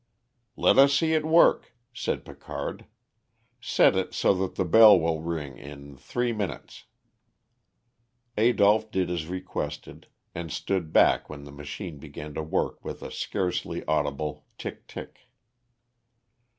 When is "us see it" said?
0.79-1.23